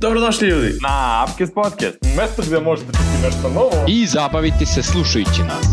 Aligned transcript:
Dobrodošli 0.00 0.48
ljudi! 0.48 0.72
Na 0.82 1.24
Upcast 1.24 1.54
Podcast, 1.54 1.98
mesto 2.16 2.42
gde 2.46 2.60
možete 2.60 2.86
čuti 2.92 3.22
nešto 3.22 3.48
novo. 3.48 3.84
i 3.88 4.06
zabaviti 4.06 4.66
se 4.66 4.82
slušajući 4.82 5.42
nas. 5.42 5.66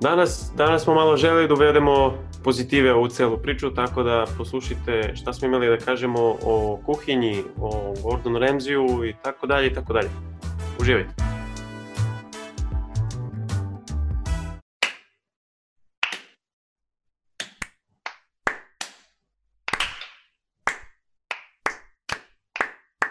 Danas, 0.00 0.50
danas 0.56 0.82
smo 0.82 0.94
malo 0.94 1.16
želeli 1.16 1.48
da 1.48 1.54
uvedemo 1.54 2.14
pozitive 2.42 2.94
u 2.94 3.08
celu 3.08 3.38
priču, 3.38 3.74
tako 3.74 4.02
da 4.02 4.24
poslušajte 4.38 5.12
šta 5.16 5.32
smo 5.32 5.48
imali 5.48 5.68
da 5.68 5.76
kažemo 5.76 6.36
o 6.42 6.80
kuhinji, 6.86 7.42
o 7.58 7.94
Gordon 8.02 8.32
Ramsayu 8.32 9.10
i 9.10 9.14
tako 9.22 9.46
dalje 9.46 9.66
i 9.66 9.74
tako 9.74 9.92
dalje. 9.92 10.08
Uživajte! 10.80 11.33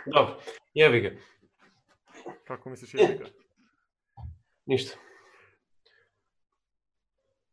Dobro, 0.06 0.40
jebi 0.74 1.00
ga, 1.00 1.12
Kako 2.48 2.70
misliš 2.70 2.94
jezika? 2.94 3.26
ništa. 4.66 4.98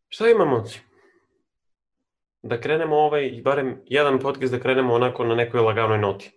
Šta 0.08 0.28
imamo? 0.28 0.56
momci? 0.56 0.80
Da 2.42 2.60
krenemo 2.60 2.96
ovaj, 2.96 3.40
barem 3.44 3.82
jedan 3.86 4.18
podcast 4.18 4.52
da 4.52 4.60
krenemo 4.60 4.94
onako 4.94 5.24
na 5.24 5.34
nekoj 5.34 5.60
laganoj 5.60 5.98
noti. 5.98 6.30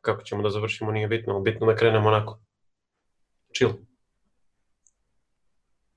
Kako 0.00 0.22
ćemo 0.22 0.42
da 0.42 0.50
završimo 0.50 0.92
nije 0.92 1.08
bitno, 1.08 1.34
ali 1.34 1.42
bitno 1.42 1.66
da 1.66 1.76
krenemo 1.76 2.08
onako. 2.08 2.40
Chill. 3.56 3.72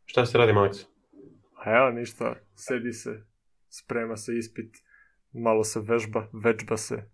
Šta 0.05 0.25
se 0.25 0.37
radi, 0.37 0.53
Maleksa? 0.53 0.85
A 1.55 1.77
evo 1.77 1.91
ništa, 1.91 2.35
sedi 2.55 2.93
se, 2.93 3.25
sprema 3.69 4.17
se 4.17 4.37
ispit, 4.37 4.75
malo 5.31 5.63
se 5.63 5.79
vežba, 5.79 6.27
vežba 6.33 6.77
se. 6.77 7.09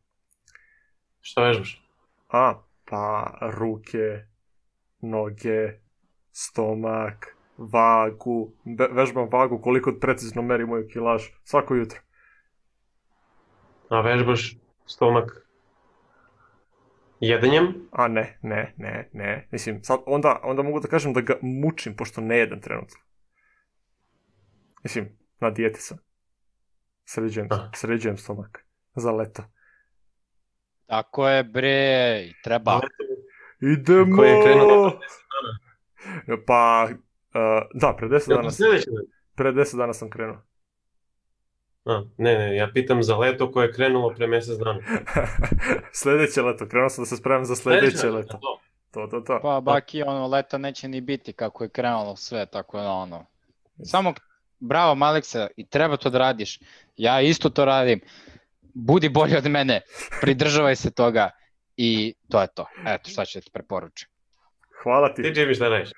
Šta 1.21 1.41
vežbaš? 1.47 1.88
A, 2.29 2.61
pa 2.85 3.37
ruke, 3.41 4.25
noge, 5.01 5.79
stomak, 6.31 7.35
vagu, 7.57 8.53
Ve 8.65 8.87
vežbam 8.87 9.29
vagu 9.31 9.61
koliko 9.61 9.93
precizno 10.01 10.41
meri 10.41 10.65
moju 10.65 10.87
kilaž 10.87 11.23
svako 11.43 11.75
jutro. 11.75 11.99
A 13.89 14.01
vežbaš 14.01 14.57
stomak 14.85 15.49
jedenjem? 17.19 17.87
A 17.91 18.07
ne, 18.07 18.37
ne, 18.41 18.73
ne, 18.77 19.09
ne. 19.13 19.47
Mislim, 19.51 19.83
sad 19.83 19.99
onda, 20.05 20.39
onda 20.43 20.63
mogu 20.63 20.79
da 20.79 20.87
kažem 20.87 21.13
da 21.13 21.21
ga 21.21 21.37
mučim, 21.41 21.95
pošto 21.95 22.21
ne 22.21 22.37
jedem 22.37 22.61
trenutno. 22.61 22.97
Mislim, 24.83 25.17
na 25.39 25.49
dijeti 25.49 25.81
sam. 25.81 25.97
Sređujem, 27.05 27.47
sređujem 27.75 28.17
stomak 28.17 28.65
za 28.95 29.11
leto. 29.11 29.43
Tako 30.89 31.29
je 31.29 31.43
bre, 31.43 32.23
i 32.25 32.33
treba. 32.43 32.79
Idemo! 33.61 34.17
Koji 34.17 34.29
je 34.29 34.43
krenulo 34.43 34.99
Pa, 36.47 36.87
uh, 36.89 37.67
da, 37.73 37.95
pre 37.97 38.07
10 38.07 38.29
Jel 38.29 38.37
dana, 38.37 38.51
sledeće 38.51 38.89
pre 39.35 39.51
10 39.51 39.77
dana 39.77 39.93
sam 39.93 40.09
krenuo. 40.09 40.37
A, 41.85 42.03
ne, 42.17 42.37
ne, 42.37 42.55
ja 42.55 42.69
pitam 42.73 43.03
za 43.03 43.17
leto 43.17 43.51
koje 43.51 43.65
je 43.65 43.73
krenulo 43.73 44.13
pre 44.15 44.27
mesec 44.27 44.57
dana. 44.57 44.79
sledeće 46.01 46.41
leto, 46.41 46.67
krenuo 46.67 46.89
sam 46.89 47.01
da 47.01 47.05
se 47.05 47.17
spremam 47.17 47.45
za 47.45 47.55
sledeće 47.55 47.97
Sledeće 47.97 48.09
leto. 48.09 48.37
to. 48.37 48.59
To, 48.91 49.07
to, 49.07 49.21
to. 49.21 49.39
Pa 49.41 49.61
baki, 49.61 50.03
ono, 50.03 50.27
leta 50.27 50.57
neće 50.57 50.87
ni 50.87 51.01
biti 51.01 51.33
kako 51.33 51.63
je 51.63 51.69
krenulo 51.69 52.15
sve, 52.15 52.45
tako 52.45 52.77
da 52.77 52.91
ono. 52.91 53.25
Samo, 53.83 54.13
bravo 54.59 54.95
Maleksa, 54.95 55.47
i 55.57 55.65
treba 55.65 55.97
to 55.97 56.09
da 56.09 56.17
radiš. 56.17 56.59
Ja 56.97 57.21
isto 57.21 57.49
to 57.49 57.65
radim. 57.65 58.01
Budi 58.73 59.09
bolji 59.09 59.37
od 59.37 59.47
mene, 59.47 59.81
pridržavaj 60.21 60.75
se 60.75 60.91
toga 60.91 61.29
i 61.77 62.13
to 62.29 62.41
je 62.41 62.47
to. 62.55 62.65
Eto, 62.87 63.09
šta 63.09 63.25
ću 63.25 63.37
da 63.37 63.41
ti 63.41 63.51
preporučim. 63.53 64.09
Hvala 64.83 65.13
Ti, 65.13 65.23
ti. 65.23 65.39
Jimmy, 65.39 65.55
šta 65.55 65.69
radiš? 65.69 65.89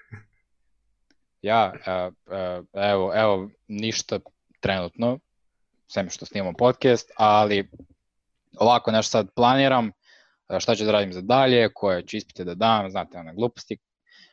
Ja, 1.42 1.74
e, 1.86 1.92
e, 1.92 2.62
evo, 2.74 3.12
evo, 3.16 3.50
ništa 3.68 4.20
trenutno, 4.60 5.20
sem 5.88 6.10
što 6.10 6.26
snimam 6.26 6.54
podcast, 6.54 7.12
ali 7.18 7.70
ovako 8.60 8.92
nešto 8.92 9.12
sad 9.12 9.28
planiram, 9.36 9.92
e, 10.50 10.60
šta 10.60 10.76
ću 10.76 10.86
da 10.86 10.92
radim 10.92 11.14
za 11.14 11.22
dalje, 11.22 11.74
koje 11.74 12.06
ću 12.06 12.18
ispite 12.18 12.44
da 12.44 12.56
dam, 12.56 12.92
znate, 12.92 13.18
one 13.18 13.34
gluposti, 13.34 13.78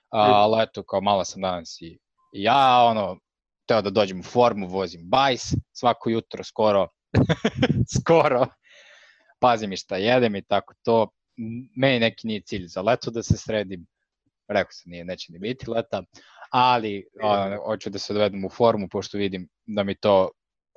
ali 0.08 0.62
eto, 0.62 0.82
kao 0.82 1.00
malo 1.00 1.24
sam 1.24 1.42
danas 1.42 1.80
i, 1.80 1.98
i 2.32 2.42
ja, 2.42 2.84
ono, 2.84 3.18
teo 3.66 3.82
da 3.82 3.90
dođem 3.90 4.20
u 4.20 4.22
formu, 4.22 4.68
vozim 4.68 5.00
bajs 5.04 5.54
svako 5.72 6.10
jutro, 6.10 6.44
skoro, 6.44 6.88
skoro, 7.98 8.46
pazim 9.38 9.72
i 9.72 9.76
šta 9.76 9.96
jedem 9.96 10.36
i 10.36 10.42
tako 10.42 10.74
to, 10.82 11.08
meni 11.76 11.98
neki 11.98 12.26
nije 12.26 12.40
cilj 12.40 12.66
za 12.66 12.82
leto 12.82 13.10
da 13.10 13.22
se 13.22 13.36
sredim, 13.36 13.86
rekao 14.48 14.72
sam, 14.72 14.90
nije, 14.90 15.04
neće 15.04 15.32
ni 15.32 15.38
biti 15.38 15.70
leta, 15.70 16.02
ali 16.50 17.06
ono, 17.22 17.56
hoću 17.64 17.90
da 17.90 17.98
se 17.98 18.14
dovedem 18.14 18.44
u 18.44 18.50
formu, 18.50 18.88
pošto 18.88 19.18
vidim 19.18 19.48
da 19.66 19.82
mi 19.82 19.94
to 19.94 20.30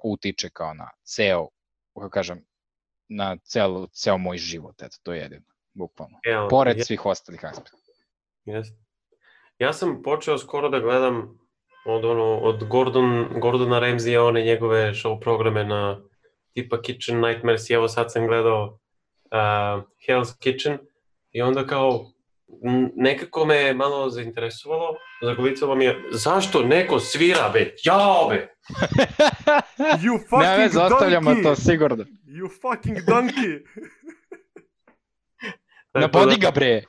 utiče 0.03 0.49
kao 0.49 0.73
na 0.73 0.89
ceo, 1.03 1.47
kako 1.93 2.09
kažem, 2.09 2.45
na 3.09 3.37
ceo, 3.43 3.87
ceo 3.87 4.17
moj 4.17 4.37
život, 4.37 4.81
eto, 4.81 4.97
to 5.03 5.13
je 5.13 5.19
jedino, 5.21 5.45
bukvalno. 5.73 6.19
Evo, 6.25 6.47
Pored 6.49 6.77
ja- 6.77 6.83
svih 6.83 7.05
ostalih 7.05 7.45
aspekta. 7.45 7.77
Jeste. 8.45 8.77
Ja 9.57 9.73
sam 9.73 10.01
počeo 10.03 10.37
skoro 10.37 10.69
da 10.69 10.79
gledam 10.79 11.39
od, 11.85 12.05
ono, 12.05 12.37
od 12.37 12.63
Gordon, 12.67 13.27
Gordona 13.41 13.79
Ramsaya, 13.79 14.27
one 14.27 14.41
njegove 14.43 14.93
show 14.93 15.19
programe 15.19 15.63
na 15.63 16.01
tipa 16.53 16.81
Kitchen 16.81 17.19
Nightmares 17.21 17.69
i 17.69 17.73
evo 17.73 17.87
sad 17.87 18.11
sam 18.11 18.27
gledao 18.27 18.63
uh, 18.65 19.83
Hell's 20.07 20.37
Kitchen 20.39 20.77
i 21.31 21.41
onda 21.41 21.67
kao 21.67 22.05
nekako 22.95 23.45
me 23.45 23.55
je 23.55 23.73
malo 23.73 24.09
zainteresovalo, 24.09 24.95
zagolicalo 25.21 25.75
mi 25.75 25.85
je 25.85 26.03
zašto 26.11 26.63
neko 26.63 26.99
svira 26.99 27.49
be, 27.53 27.75
jao 27.83 28.29
be! 28.29 28.47
You 29.77 30.13
ne 30.13 30.19
fucking 30.29 30.57
veze, 30.57 30.79
ostavljamo 30.79 31.31
donkey! 31.31 31.43
to 31.43 31.55
sigurno. 31.55 32.05
You 32.25 32.49
fucking 32.61 32.97
donkey! 32.97 33.61
Na 35.93 36.01
Tako 36.11 36.25
da- 36.25 36.35
ga 36.35 36.51
bre, 36.51 36.83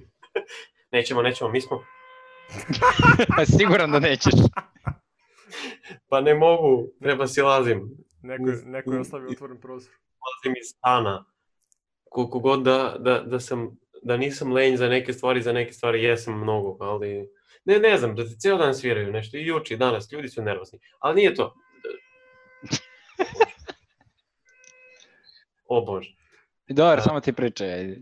Nećemo, 0.92 1.22
nećemo, 1.22 1.50
mi 1.50 1.60
smo, 1.60 1.84
siguran 3.58 3.90
da 3.90 3.98
nećeš. 3.98 4.34
pa 6.08 6.20
ne 6.20 6.34
mogu, 6.34 6.86
treba 7.02 7.26
si 7.26 7.42
lazim. 7.42 7.90
Neko, 8.22 8.48
je- 8.48 8.62
neko 8.64 8.92
je 8.92 9.00
ostavio 9.00 9.30
otvoren 9.30 9.60
prozor. 9.60 9.92
dolazim 9.92 10.58
iz 10.58 10.68
stana. 10.68 11.24
Koliko 12.04 12.38
god 12.38 12.62
da, 12.62 12.96
da, 12.98 13.20
da 13.20 13.40
sam, 13.40 13.70
da 14.02 14.16
nisam 14.16 14.52
lenj 14.52 14.76
za 14.76 14.88
neke 14.88 15.12
stvari, 15.12 15.42
za 15.42 15.52
neke 15.52 15.72
stvari 15.72 16.02
jesam 16.02 16.34
mnogo, 16.36 16.76
ali 16.80 17.28
ne, 17.64 17.78
ne 17.78 17.98
znam, 17.98 18.14
da 18.14 18.24
te 18.24 18.36
ceo 18.36 18.56
dan 18.56 18.74
sviraju 18.74 19.12
nešto, 19.12 19.36
i 19.36 19.46
juče, 19.46 19.74
i 19.74 19.78
danas, 19.78 20.12
ljudi 20.12 20.28
su 20.28 20.42
nervozni, 20.42 20.78
ali 20.98 21.14
nije 21.14 21.34
to. 21.34 21.54
O 25.66 25.80
Bože. 25.82 26.10
Dobro, 26.68 26.96
Da. 26.96 27.02
samo 27.02 27.20
ti 27.20 27.32
pričaj. 27.32 27.68
ajde. 27.70 28.00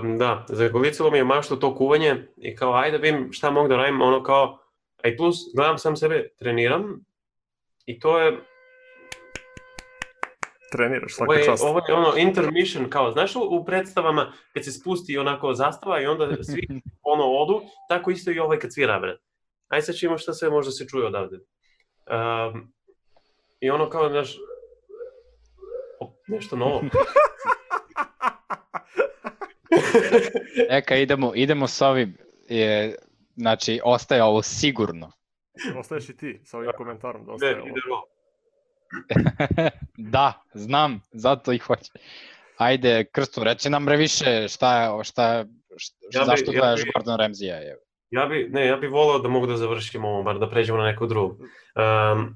Um, 0.00 0.18
da, 0.18 0.46
zagolicilo 0.48 1.10
mi 1.10 1.18
je 1.18 1.24
mašto 1.24 1.56
to 1.56 1.74
kuvanje 1.74 2.26
i 2.36 2.56
kao 2.56 2.74
ajde 2.74 2.98
da 2.98 3.02
vidim 3.02 3.32
šta 3.32 3.50
mogu 3.50 3.68
da 3.68 3.76
radim, 3.76 4.02
ono 4.02 4.22
kao, 4.22 4.58
a 4.96 5.08
i 5.08 5.16
plus 5.16 5.36
gledam 5.54 5.78
sam 5.78 5.96
sebe, 5.96 6.28
treniram 6.30 7.04
i 7.86 8.00
to 8.00 8.18
je, 8.18 8.38
Treniraš 10.72 11.12
Ovo 11.18 11.26
svaka 11.26 11.40
je, 11.40 11.44
čast. 11.44 11.64
ovo 11.64 11.80
je 11.88 11.94
ono 11.94 12.16
intermission, 12.16 12.90
kao, 12.90 13.12
znaš 13.12 13.36
u, 13.36 13.64
predstavama 13.66 14.32
kad 14.54 14.64
se 14.64 14.72
spusti 14.72 15.18
onako 15.18 15.54
zastava 15.54 16.00
i 16.00 16.06
onda 16.06 16.42
svi 16.42 16.68
ono 17.12 17.24
odu, 17.24 17.62
tako 17.88 18.10
isto 18.10 18.30
i 18.30 18.38
ovaj 18.38 18.58
kad 18.58 18.72
svira, 18.72 18.98
bre. 18.98 19.18
Ajde 19.68 19.82
sad 19.82 19.94
ćemo 19.94 20.18
šta 20.18 20.32
sve 20.32 20.50
možda 20.50 20.72
se 20.72 20.86
čuje 20.88 21.06
odavde. 21.06 21.36
Um, 21.36 22.72
I 23.60 23.70
ono 23.70 23.90
kao, 23.90 24.08
znaš, 24.08 24.36
o, 26.00 26.14
nešto 26.28 26.56
novo. 26.56 26.82
Eka, 30.78 30.96
idemo, 30.96 31.32
idemo 31.34 31.66
sa 31.66 31.88
ovim. 31.88 32.16
Je, 32.48 32.94
znači, 33.36 33.80
ostaje 33.84 34.22
ovo 34.22 34.42
sigurno. 34.42 35.12
Ostaješ 35.78 36.08
i 36.08 36.16
ti 36.16 36.40
sa 36.44 36.58
ovim 36.58 36.70
komentarom 36.76 37.26
da 37.26 37.32
ostaje 37.32 37.60
ovo. 37.60 37.68
ide 37.68 37.80
ovo. 37.90 38.11
da, 40.14 40.42
znam, 40.54 41.00
zato 41.12 41.52
i 41.52 41.58
hoće. 41.58 41.92
Ajde, 42.56 43.04
Krstu, 43.04 43.44
reći 43.44 43.70
nam 43.70 43.86
bre 43.86 43.96
više 43.96 44.48
šta, 44.48 44.82
je- 44.82 45.04
šta, 45.04 45.44
šta, 45.76 45.96
Ja 46.12 46.20
bi- 46.20 46.26
zašto 46.26 46.52
ja 46.52 46.60
gledaš 46.60 46.84
bi- 46.84 46.90
Gordon 46.94 47.18
Ramsaya. 47.18 47.58
Je. 47.58 47.76
Ja 48.10 48.26
bi, 48.26 48.48
ne, 48.50 48.66
ja 48.66 48.76
bih 48.76 48.90
volao 48.90 49.18
da 49.18 49.28
mogu 49.28 49.46
da 49.46 49.56
završimo 49.56 50.08
ovo, 50.08 50.22
bar 50.22 50.38
da 50.38 50.50
pređemo 50.50 50.78
na 50.78 50.84
nekog 50.84 51.08
drugog. 51.08 51.38
Um, 51.40 52.34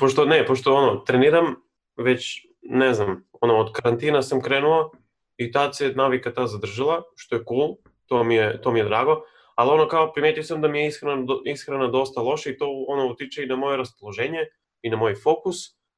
pošto, 0.00 0.24
ne, 0.24 0.46
pošto 0.46 0.74
ono, 0.74 0.96
treniram 0.96 1.54
već, 1.96 2.46
ne 2.62 2.94
znam, 2.94 3.28
ono, 3.40 3.56
od 3.56 3.72
karantina 3.72 4.22
sam 4.22 4.40
krenuo 4.42 4.90
i 5.36 5.52
tad 5.52 5.76
se 5.76 5.88
navika 5.88 6.32
ta 6.32 6.46
zadržala, 6.46 7.02
što 7.16 7.36
je 7.36 7.44
cool, 7.48 7.76
to 8.06 8.24
mi 8.24 8.34
je, 8.34 8.60
to 8.62 8.72
mi 8.72 8.78
je 8.78 8.84
drago, 8.84 9.22
ali 9.54 9.70
ono 9.70 9.88
kao 9.88 10.12
primetio 10.12 10.42
sam 10.42 10.60
da 10.60 10.68
mi 10.68 10.80
je 10.80 10.86
ishrana, 10.88 11.22
ishrana 11.44 11.86
dosta 11.86 12.20
loša 12.20 12.50
i 12.50 12.56
to 12.56 12.84
ono 12.88 13.06
utiče 13.06 13.42
i 13.42 13.46
na 13.46 13.56
moje 13.56 13.76
raspoloženje 13.76 14.38
i 14.82 14.90
na 14.90 14.96
moj 14.96 15.14
fokus 15.14 15.56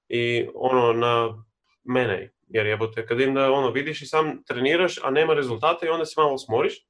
i 0.08 0.48
ono 0.54 0.92
na 0.92 1.44
mene. 1.84 2.32
Jer 2.48 2.66
jebote, 2.66 3.06
kad 3.06 3.20
im 3.20 3.34
da 3.34 3.52
ono, 3.52 3.70
vidiš 3.70 4.02
i 4.02 4.06
sam 4.06 4.42
treniraš, 4.44 4.98
a 5.02 5.10
nema 5.10 5.34
rezultata 5.34 5.86
i 5.86 5.88
onda 5.88 6.04
se 6.04 6.20
malo 6.20 6.38
smoriš. 6.38 6.86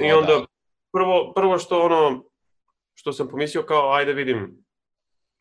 I 0.00 0.12
onda 0.12 0.32
da. 0.32 0.46
prvo, 0.92 1.32
prvo 1.34 1.58
što 1.58 1.80
ono, 1.80 2.24
što 2.94 3.12
sam 3.12 3.28
pomislio 3.28 3.62
kao 3.62 3.92
ajde 3.92 4.12
vidim 4.12 4.64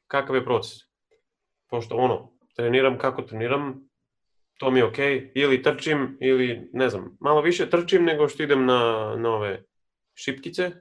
kakav 0.08 0.36
je 0.36 0.46
proces. 0.46 0.74
Pošto 1.70 1.96
ono, 1.96 2.32
treniram 2.56 2.98
kako 2.98 3.22
treniram, 3.22 3.90
to 4.58 4.72
mi 4.72 4.80
je 4.80 4.86
okej, 4.86 5.32
ili 5.36 5.64
trčim, 5.64 6.18
ili 6.22 6.70
ne 6.74 6.90
znam, 6.90 7.18
malo 7.20 7.42
više 7.42 7.70
trčim 7.70 8.04
nego 8.04 8.28
što 8.28 8.44
idem 8.44 8.66
na, 8.66 9.14
na 9.18 9.30
ove 9.30 9.64
šipkice, 10.16 10.72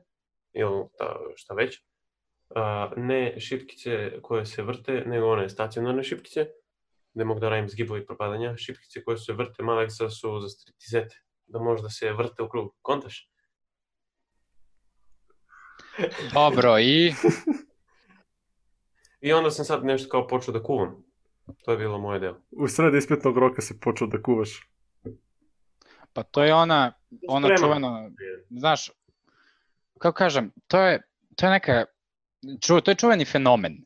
ili 0.53 0.85
ta, 0.99 1.17
šta 1.37 1.55
već. 1.55 1.83
A, 2.55 2.91
ne 2.97 3.41
šipkice 3.41 4.23
koje 4.23 4.47
se 4.47 4.63
vrte, 4.63 4.93
nego 5.07 5.33
one 5.33 5.49
stacionarne 5.49 6.05
šipkice, 6.05 6.47
gde 7.15 7.25
mogu 7.25 7.41
da 7.41 7.49
radim 7.49 7.69
zgibove 7.69 8.01
i 8.01 8.07
propadanja. 8.07 8.57
Šipkice 8.57 9.05
koje 9.05 9.19
se 9.19 9.33
vrte, 9.33 9.63
Maleksa 9.63 10.11
su 10.11 10.41
za 10.41 10.49
stritizete, 10.49 11.23
da 11.47 11.59
može 11.59 11.83
da 11.83 11.89
se 11.89 12.13
vrte 12.13 12.43
u 12.43 12.49
krug. 12.49 12.75
Kontaš? 12.83 13.31
Dobro, 16.35 16.79
i 16.79 17.13
I 19.21 19.33
onda 19.33 19.51
sam 19.51 19.65
sad 19.65 19.85
nešto 19.85 20.09
kao 20.09 20.27
počeo 20.27 20.55
da 20.55 20.63
kuvam. 20.63 21.05
To 21.65 21.71
je 21.71 21.79
bilo 21.79 21.99
moje 21.99 22.21
delo. 22.21 22.41
U 22.51 22.69
sred 22.69 22.95
ispitnog 22.95 23.39
roka 23.39 23.63
se 23.63 23.81
počeo 23.81 24.07
da 24.07 24.23
kuvaš. 24.23 24.71
pa 26.13 26.23
to 26.23 26.45
je 26.45 26.55
ona, 26.55 26.93
ona 27.29 27.47
Spremam. 27.47 27.63
čuvena, 27.63 28.11
znaš, 28.51 28.91
kako 29.99 30.17
kažem, 30.17 30.53
to 30.67 30.81
je, 30.81 31.03
to 31.37 31.47
je 31.47 31.51
neka, 31.51 31.85
ču, 32.61 32.81
to 32.81 32.91
je 32.91 32.95
čuveni 32.95 33.25
fenomen. 33.25 33.77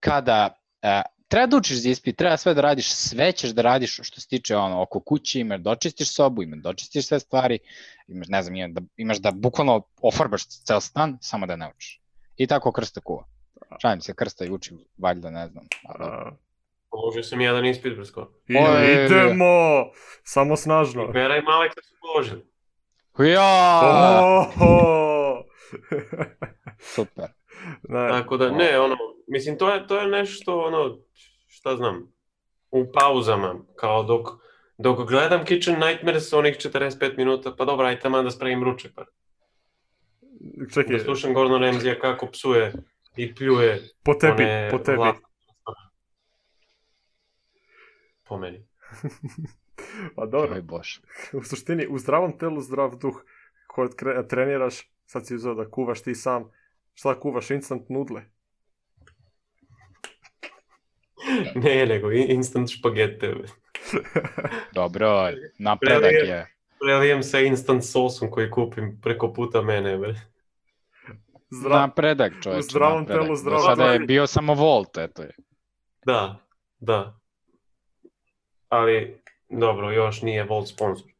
Kada 0.00 0.54
e, 0.82 1.02
treba 1.28 1.46
da 1.46 1.56
učiš 1.56 1.76
za 1.76 1.88
ispit, 1.88 2.16
treba 2.16 2.36
sve 2.36 2.54
da 2.54 2.60
radiš, 2.60 2.90
sve 2.90 3.32
ćeš 3.32 3.50
da 3.50 3.62
radiš 3.62 4.00
što 4.02 4.20
se 4.20 4.28
tiče 4.28 4.56
ono, 4.56 4.82
oko 4.82 5.00
kuće, 5.00 5.40
imaš 5.40 5.60
da 5.60 5.70
očistiš 5.70 6.14
sobu, 6.14 6.42
imaš 6.42 6.58
da 6.58 6.68
očistiš 6.68 7.06
sve 7.06 7.20
stvari, 7.20 7.58
imaš, 8.08 8.28
ne 8.28 8.42
znam, 8.42 8.56
imaš 8.56 8.72
da, 8.72 8.80
imaš 8.96 9.18
da 9.18 9.30
bukvalno 9.30 9.82
ofarbaš 10.02 10.46
cel 10.48 10.80
stan, 10.80 11.18
samo 11.20 11.46
da 11.46 11.56
ne 11.56 11.68
učiš. 11.68 12.00
I 12.36 12.46
tako 12.46 12.72
krsta 12.72 13.00
kuva. 13.00 13.24
Šalim 13.82 14.00
se, 14.00 14.14
krsta 14.14 14.44
i 14.44 14.50
uči, 14.50 14.74
valjda, 14.98 15.30
ne 15.30 15.48
znam. 15.48 15.64
ali- 15.84 16.04
A, 16.04 16.30
Položio 16.90 17.22
sam 17.22 17.40
jedan 17.40 17.66
ispit 17.66 17.96
brsko. 17.96 18.30
i- 18.48 18.56
Oj, 18.58 19.04
idemo! 19.06 19.84
Samo 20.24 20.56
snažno. 20.56 21.06
Vera 21.06 21.36
i 21.36 21.42
Malek 21.42 21.72
su 21.82 21.94
položili. 22.00 22.46
Ja! 23.32 23.80
Oho! 24.22 25.42
Super. 26.80 27.24
Ne, 27.88 28.08
Tako 28.08 28.36
da, 28.36 28.50
ne, 28.50 28.78
ono, 28.80 28.96
mislim, 29.26 29.58
to 29.58 29.74
je, 29.74 29.86
to 29.86 29.98
je 30.00 30.06
nešto, 30.08 30.60
ono, 30.60 30.98
šta 31.46 31.76
znam, 31.76 32.12
u 32.70 32.86
pauzama, 32.92 33.54
kao 33.76 34.02
dok, 34.02 34.28
dok 34.78 35.08
gledam 35.08 35.44
Kitchen 35.44 35.80
Nightmares 35.80 36.32
onih 36.32 36.56
45 36.56 37.16
minuta, 37.16 37.54
pa 37.58 37.64
dobro, 37.64 37.86
aj 37.86 38.00
taman 38.00 38.24
da 38.24 38.30
spremim 38.30 38.64
ručak, 38.64 38.92
pa 38.94 39.04
čekaj, 40.74 40.96
da 40.98 41.04
slušam 41.04 41.34
Gordon 41.34 41.62
Ramsaya 41.62 42.00
kako 42.00 42.26
psuje 42.26 42.72
i 43.16 43.34
pljuje 43.34 43.88
po 44.04 44.14
tebi, 44.14 44.42
one 44.42 44.68
po 44.70 44.78
tebi. 44.78 44.96
vlasti. 44.96 45.22
Po 48.28 48.38
meni. 48.38 48.66
Pa 50.16 50.26
dobro, 50.26 50.54
Oj 50.54 50.62
bože. 50.62 51.00
u 51.32 51.42
suštini, 51.42 51.86
u 51.86 51.98
zdravom 51.98 52.38
telu, 52.38 52.60
zdrav 52.60 52.96
duh. 52.96 53.22
Kod 53.66 53.94
kre- 53.96 54.28
treniraš, 54.28 54.74
sad 55.06 55.26
si 55.26 55.34
uzeo 55.34 55.54
da 55.54 55.70
kuvaš 55.70 56.02
ti 56.02 56.14
sam. 56.14 56.50
Šta 56.96 57.20
kuvaš, 57.20 57.50
instant 57.50 57.88
nudle? 57.88 58.22
Ne, 61.54 61.86
nego 61.86 62.10
in- 62.12 62.30
instant 62.30 62.70
špagete. 62.70 63.34
Dobro, 64.74 65.30
napredak 65.58 66.02
Prelijem- 66.02 66.28
je. 66.28 66.46
Prelijem 66.80 67.22
sa 67.22 67.40
instant 67.40 67.84
sosom 67.84 68.30
koji 68.30 68.50
kupim 68.50 68.98
preko 69.02 69.32
puta 69.32 69.62
mene, 69.62 69.96
bre. 69.98 70.14
Zdrav... 71.50 71.80
Napredak, 71.80 72.32
čoveče. 72.42 72.58
u 72.58 72.62
zdravom 72.62 73.00
napredak. 73.00 73.22
telu, 73.22 73.28
Do 73.28 73.36
zdrav 73.36 73.60
sada 73.60 73.92
je 73.92 73.98
bio 73.98 74.26
samo 74.26 74.54
Volt, 74.54 74.98
eto 74.98 75.22
je. 75.22 75.30
Da, 76.06 76.38
da. 76.78 77.18
Ali, 78.68 79.22
dobro, 79.48 79.90
još 79.92 80.22
nije 80.22 80.44
Volt 80.44 80.68
sponsor. 80.68 81.10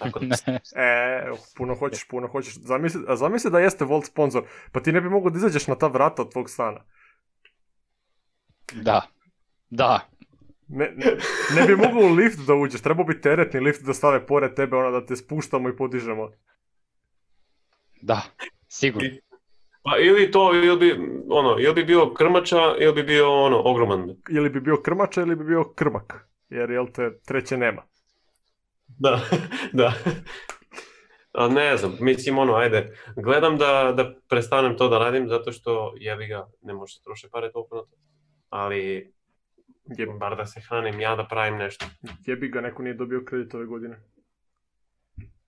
Tako 0.00 0.20
da, 0.20 0.36
E, 0.82 1.32
puno 1.56 1.74
hoćeš, 1.74 2.08
puno 2.08 2.28
hoćeš. 2.28 2.54
Zamisli, 2.54 3.04
a 3.08 3.16
zamisli 3.16 3.50
da 3.50 3.60
jeste 3.60 3.84
Volt 3.84 4.06
sponsor, 4.06 4.44
pa 4.72 4.80
ti 4.80 4.92
ne 4.92 5.00
bi 5.00 5.08
mogao 5.08 5.30
da 5.30 5.36
izađeš 5.38 5.66
na 5.66 5.74
ta 5.74 5.86
vrata 5.86 6.22
od 6.22 6.32
tvog 6.32 6.50
stana. 6.50 6.84
da. 8.72 9.02
Da. 9.70 10.08
Ne, 10.68 10.92
ne, 10.96 11.16
ne 11.56 11.66
bi 11.66 11.76
mogao 11.76 12.02
u 12.02 12.14
lift 12.14 12.38
da 12.46 12.54
uđeš, 12.54 12.80
trebao 12.80 13.04
bi 13.04 13.20
teretni 13.20 13.60
lift 13.60 13.82
da 13.82 13.94
stave 13.94 14.26
pored 14.26 14.54
tebe, 14.54 14.76
ono 14.76 14.90
da 14.90 15.06
te 15.06 15.16
spuštamo 15.16 15.68
i 15.68 15.76
podižemo. 15.76 16.30
Da. 18.02 18.22
Sigurno. 18.68 19.08
Pa 19.82 19.98
ili 19.98 20.30
to, 20.30 20.54
ili 20.54 20.78
bi, 20.78 21.00
ono, 21.28 21.56
ili 21.58 21.74
bi 21.74 21.84
bio 21.84 22.14
krmača, 22.14 22.76
ili 22.78 22.92
bi 22.92 23.02
bio, 23.02 23.44
ono, 23.44 23.62
ogroman. 23.64 24.16
Ili 24.30 24.50
bi 24.50 24.60
bio 24.60 24.76
krmača 24.82 25.20
ili 25.20 25.36
bi 25.36 25.44
bio 25.44 25.64
krmak. 25.64 26.28
Jer, 26.48 26.70
jel 26.70 26.86
te, 26.92 27.18
treće 27.26 27.56
nema. 27.56 27.82
Da, 28.98 29.20
da. 29.72 29.92
A 31.32 31.48
ne 31.48 31.76
znam, 31.76 31.96
mislim, 32.00 32.38
ono, 32.38 32.54
ajde, 32.54 32.92
gledam 33.16 33.56
da, 33.58 33.92
da 33.96 34.14
prestanem 34.28 34.76
to 34.76 34.88
da 34.88 34.98
radim, 34.98 35.28
zato 35.28 35.52
što, 35.52 35.94
jebi 35.96 36.26
ga, 36.26 36.46
ne 36.62 36.74
može 36.74 36.94
se 36.94 37.02
troše 37.02 37.28
pare 37.32 37.52
toliko 37.52 37.76
na 37.76 37.82
to. 37.82 37.96
Ali, 38.48 39.12
Je, 39.98 40.06
bar 40.06 40.36
da 40.36 40.46
se 40.46 40.60
hranim, 40.60 41.00
ja 41.00 41.16
da 41.16 41.24
pravim 41.24 41.56
nešto. 41.56 41.86
jebi 42.26 42.48
ga, 42.48 42.60
neko 42.60 42.82
nije 42.82 42.94
dobio 42.94 43.22
kredit 43.26 43.54
ove 43.54 43.66
godine. 43.66 44.00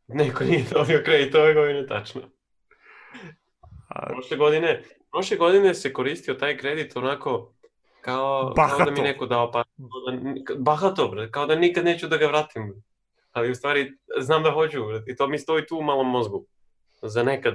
Neko 0.08 0.44
nije 0.44 0.64
dobio 0.72 1.02
kredit 1.04 1.34
ove 1.34 1.54
godine, 1.54 1.86
tačno. 1.86 2.22
A, 3.88 4.06
Prošle 4.06 4.36
godine, 4.36 4.82
prošle 5.10 5.36
godine 5.36 5.74
se 5.74 5.92
koristio 5.92 6.34
taj 6.34 6.56
kredit 6.56 6.96
onako 6.96 7.54
kao, 8.00 8.40
kao 8.40 8.48
da 8.48 8.54
Bahato. 8.54 8.90
mi 8.92 9.00
neko 9.00 9.26
dao 9.26 9.50
pa 9.52 9.64
da, 9.76 10.18
bahato, 10.58 11.08
bre, 11.08 11.30
kao 11.30 11.46
da 11.46 11.54
nikad 11.54 11.84
neću 11.84 12.08
da 12.08 12.16
ga 12.16 12.26
vratim. 12.26 12.82
Ali 13.32 13.50
u 13.50 13.54
stvari 13.54 13.92
znam 14.20 14.42
da 14.42 14.50
hoću 14.50 14.78
i 15.06 15.16
to 15.16 15.28
mi 15.28 15.38
stoji 15.38 15.66
tu 15.66 15.78
u 15.78 15.82
malom 15.82 16.10
mozgu. 16.10 16.46
Za 17.02 17.22
nekad. 17.22 17.54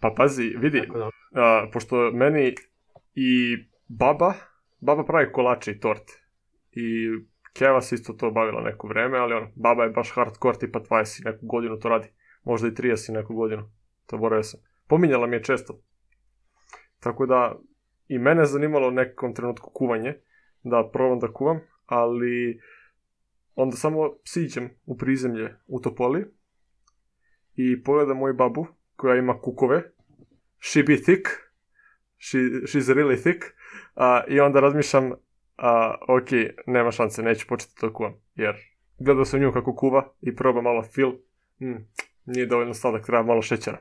pa 0.00 0.14
pazi, 0.16 0.54
vidi, 0.58 0.82
da, 0.94 1.10
a, 1.34 1.68
pošto 1.72 2.10
meni 2.10 2.54
i 3.14 3.56
baba, 3.88 4.34
baba 4.80 5.04
pravi 5.04 5.32
kolače 5.32 5.70
i 5.70 5.80
torte. 5.80 6.22
I 6.72 7.08
Keva 7.52 7.80
se 7.80 7.94
isto 7.94 8.12
to 8.12 8.30
bavila 8.30 8.60
neko 8.60 8.88
vreme, 8.88 9.18
ali 9.18 9.34
on, 9.34 9.48
baba 9.54 9.84
je 9.84 9.90
baš 9.90 10.10
hardcore, 10.10 10.58
tipa 10.58 10.80
20 10.80 11.24
neku 11.24 11.46
godinu 11.46 11.78
to 11.78 11.88
radi. 11.88 12.08
Možda 12.44 12.68
i 12.68 12.70
30 12.70 13.12
neku 13.12 13.34
godinu. 13.34 13.70
To 14.06 14.18
boravio 14.18 14.42
sam. 14.42 14.60
Pominjala 14.88 15.26
mi 15.26 15.36
je 15.36 15.42
često. 15.42 15.80
Tako 17.00 17.26
da, 17.26 17.56
i 18.08 18.18
mene 18.18 18.42
je 18.42 18.46
zanimalo 18.46 18.88
u 18.88 18.90
nekom 18.90 19.34
trenutku 19.34 19.70
kuvanje, 19.74 20.14
da 20.62 20.90
probam 20.92 21.18
da 21.18 21.32
kuvam, 21.32 21.60
ali 21.86 22.60
onda 23.54 23.76
samo 23.76 24.16
siđem 24.24 24.70
u 24.86 24.96
prizemlje 24.96 25.54
u 25.66 25.80
Topoli 25.80 26.24
i 27.54 27.82
pogledam 27.82 28.16
moju 28.16 28.34
babu 28.34 28.66
koja 28.96 29.16
ima 29.16 29.40
kukove, 29.40 29.82
she 30.60 30.82
be 30.82 30.96
thick, 30.96 31.28
she, 32.18 32.38
she's 32.38 32.94
really 32.94 33.22
thick, 33.22 33.44
a, 33.94 34.24
i 34.28 34.40
onda 34.40 34.60
razmišljam, 34.60 35.12
a, 35.56 35.94
ok, 36.08 36.28
nema 36.66 36.90
šanse, 36.90 37.22
neću 37.22 37.46
početi 37.48 37.74
to 37.80 37.92
kuvam, 37.92 38.14
jer 38.34 38.54
gledao 38.98 39.24
sam 39.24 39.40
nju 39.40 39.52
kako 39.52 39.74
kuva 39.74 40.14
i 40.20 40.36
proba 40.36 40.62
malo 40.62 40.82
fil, 40.82 41.10
mm, 41.60 41.84
nije 42.24 42.46
dovoljno 42.46 42.74
sladak, 42.74 43.06
treba 43.06 43.22
malo 43.22 43.42
šećera. 43.42 43.78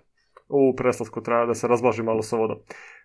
U, 0.47 0.75
preslatko, 0.75 1.21
treba 1.21 1.45
da 1.45 1.55
se 1.55 1.67
razblaži 1.67 2.03
malo 2.03 2.21
sa 2.21 2.37
vodom. 2.37 2.57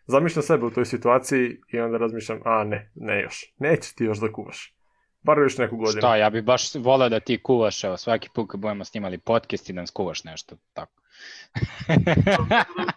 Zamišljam 0.07 0.43
sebe 0.43 0.67
u 0.67 0.71
toj 0.71 0.85
situaciji 0.85 1.61
i 1.73 1.79
onda 1.79 1.99
razmišljam, 1.99 2.41
a 2.45 2.65
ne, 2.65 2.93
ne 2.95 3.23
još, 3.23 3.55
nećeš 3.59 3.95
ti 3.95 4.05
još 4.05 4.19
da 4.19 4.33
kuvaš. 4.33 4.78
Bar 5.23 5.39
još 5.39 5.59
neku 5.59 5.77
godinu. 5.77 6.01
Šta, 6.01 6.17
ja 6.17 6.31
bi 6.31 6.43
baš 6.43 6.75
volao 6.75 7.09
da 7.09 7.21
ti 7.21 7.43
kuvaš, 7.43 7.85
evo, 7.85 7.97
svaki 7.97 8.29
put 8.35 8.51
kad 8.51 8.61
budemo 8.61 8.85
snimali 8.85 9.19
podcast 9.19 9.71
i 9.71 9.73
da 9.73 9.77
nam 9.77 9.87
skuvaš 9.87 10.25
nešto, 10.25 10.57
tako. 10.73 10.93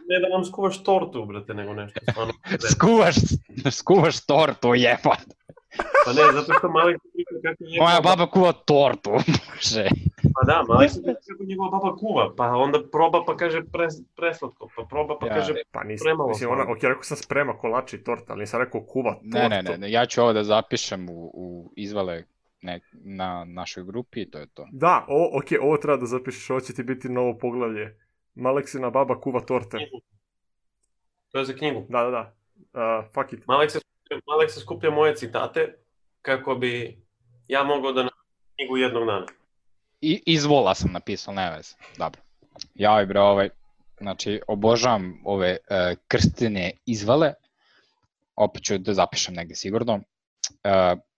ne 0.09 0.19
da 0.19 0.29
nam 0.33 0.45
skuvaš 0.45 0.83
tortu, 0.83 1.25
brate, 1.25 1.53
nego 1.53 1.73
nešto. 1.73 1.99
Stvarno. 2.11 2.33
skuvaš, 2.73 3.15
skuvaš 3.71 4.25
tortu, 4.25 4.75
jebat. 4.75 5.25
Pa 6.05 6.13
ne, 6.13 6.21
zato 6.33 6.53
što 6.57 6.69
mali 6.69 6.97
kako 7.43 7.63
njegova 7.63 7.89
Moja 7.89 8.01
baba 8.01 8.31
kuva 8.31 8.51
tortu, 8.51 9.11
bože. 9.55 9.87
Pa 10.33 10.45
da, 10.45 10.63
mali 10.67 10.89
se 10.89 11.01
priča 11.03 11.19
kako 11.31 11.43
njegova 11.43 11.69
baba 11.69 11.95
kuva, 11.95 12.33
pa 12.35 12.47
onda 12.47 12.79
proba 12.91 13.23
pa 13.27 13.37
kaže 13.37 13.63
pres, 13.73 13.93
preslatko, 14.15 14.69
pa 14.75 14.83
proba 14.89 15.17
pa 15.19 15.27
Ja. 15.27 15.33
kaže 15.33 15.53
Pa 15.71 15.83
nisam, 15.83 16.03
Spremalo 16.05 16.29
mislim, 16.29 16.49
ona, 16.51 16.63
ok, 16.63 16.83
rekao 16.83 17.03
sam 17.03 17.17
sprema 17.17 17.57
kolači 17.57 17.95
i 17.95 18.03
torta, 18.03 18.33
ali 18.33 18.39
nisam 18.39 18.61
rekao 18.61 18.81
kuva 18.81 19.13
tortu. 19.13 19.37
Ne, 19.37 19.49
ne, 19.49 19.61
ne, 19.61 19.77
ne, 19.77 19.91
ja 19.91 20.05
ću 20.05 20.21
ovo 20.21 20.33
da 20.33 20.43
zapišem 20.43 21.09
u, 21.09 21.31
u 21.33 21.73
izvale 21.75 22.23
ne, 22.61 22.79
na 22.91 23.45
našoj 23.45 23.83
grupi 23.83 24.21
i 24.21 24.31
to 24.31 24.39
je 24.39 24.47
to. 24.47 24.67
Da, 24.71 25.05
o, 25.07 25.37
ok, 25.37 25.45
ovo 25.61 25.77
treba 25.77 25.97
da 25.97 26.05
zapišeš, 26.05 26.49
ovo 26.49 26.59
će 26.59 26.73
ti 26.73 26.83
biti 26.83 27.09
novo 27.09 27.37
poglavlje. 27.37 27.97
Maleksina 28.35 28.89
baba 28.89 29.21
kuva 29.21 29.39
torte. 29.39 29.77
To 31.31 31.39
je 31.39 31.45
za 31.45 31.53
knjigu. 31.53 31.85
Da, 31.89 32.03
da, 32.03 32.09
da. 32.11 32.33
Uh, 32.73 33.05
fuck 33.13 33.33
it. 33.33 33.47
Malek 33.47 33.71
se, 33.71 33.79
Malek 34.27 34.51
se 34.51 34.59
skuplja 34.59 34.91
moje 34.91 35.15
citate 35.15 35.75
kako 36.21 36.55
bi 36.55 37.01
ja 37.47 37.63
mogao 37.63 37.91
da 37.91 38.03
napišem 38.03 38.55
knjigu 38.55 38.77
jednog 38.77 39.05
dana. 39.05 39.25
I, 40.01 40.23
izvola 40.25 40.75
sam 40.75 40.91
napisao, 40.91 41.33
ne 41.33 41.51
veze. 41.51 41.75
Dobro. 41.97 42.21
Ja 42.75 43.05
bre, 43.05 43.19
ovaj, 43.19 43.49
znači, 43.99 44.41
obožavam 44.47 45.21
ove 45.25 45.57
uh, 45.69 45.97
krstene 46.07 46.71
izvale. 46.85 47.33
Opet 48.35 48.63
ću 48.63 48.77
da 48.77 48.93
zapišem 48.93 49.35
negde 49.35 49.55
sigurno. 49.55 49.93
Uh, 49.93 50.01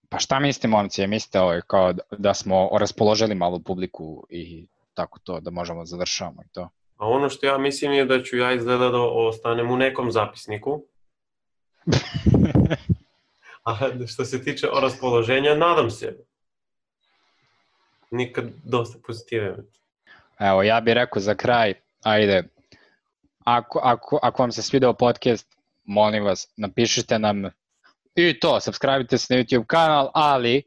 pa 0.08 0.18
šta 0.18 0.40
mislite, 0.40 0.68
momci, 0.68 1.06
mislite 1.06 1.40
ovaj, 1.40 1.60
kao 1.66 1.92
da, 1.92 2.02
da 2.10 2.34
smo 2.34 2.68
raspoložili 2.72 3.34
malo 3.34 3.58
publiku 3.58 4.26
i 4.30 4.66
tako 4.94 5.18
to, 5.18 5.40
da 5.40 5.50
možemo 5.50 5.80
da 5.80 5.86
završavamo 5.86 6.42
i 6.42 6.48
to? 6.52 6.68
A 6.96 7.08
ono 7.08 7.28
što 7.28 7.46
ja 7.46 7.58
mislim 7.58 7.92
je 7.92 8.04
da 8.04 8.22
ću 8.22 8.36
ja 8.36 8.52
izgleda 8.52 8.88
da 8.88 9.00
ostanem 9.00 9.70
u 9.70 9.76
nekom 9.76 10.12
zapisniku. 10.12 10.82
A 13.64 13.76
što 14.06 14.24
se 14.24 14.44
tiče 14.44 14.68
o 14.70 14.80
raspoloženja, 14.80 15.54
nadam 15.54 15.90
se. 15.90 16.16
Nikad 18.14 18.44
dosta 18.64 18.98
pozitive. 19.06 19.56
Evo, 20.38 20.62
ja 20.62 20.80
bih 20.80 20.94
rekao 20.94 21.22
za 21.22 21.34
kraj, 21.34 21.74
ajde, 22.02 22.42
ako, 23.44 23.80
ako, 23.82 24.18
ako 24.22 24.42
vam 24.42 24.52
se 24.52 24.62
svideo 24.62 24.92
podcast, 24.92 25.54
molim 25.84 26.24
vas, 26.24 26.46
napišite 26.56 27.18
nam 27.18 27.44
i 28.14 28.40
to, 28.40 28.60
subscribe 28.60 29.18
se 29.18 29.34
na 29.34 29.40
YouTube 29.40 29.66
kanal, 29.66 30.10
ali 30.14 30.62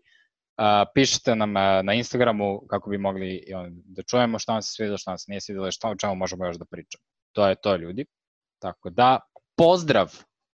uh, 0.57 0.89
pišite 0.93 1.35
nam 1.35 1.55
uh, 1.55 1.83
na 1.83 1.93
Instagramu 1.93 2.61
kako 2.67 2.89
bi 2.89 2.97
mogli 2.97 3.43
on, 3.55 3.81
da 3.85 4.03
čujemo 4.03 4.39
šta 4.39 4.51
vam 4.51 4.61
se 4.61 4.73
svidelo, 4.73 4.97
šta 4.97 5.11
vam 5.11 5.17
se 5.17 5.31
nije 5.31 5.41
svidelo, 5.41 5.71
šta 5.71 5.89
o 5.89 5.95
čemu 5.95 6.15
možemo 6.15 6.45
još 6.45 6.57
da 6.57 6.65
pričamo. 6.65 7.03
To 7.31 7.47
je 7.47 7.55
to 7.55 7.75
ljudi. 7.75 8.05
Tako 8.59 8.89
da, 8.89 9.19
pozdrav! 9.57 10.26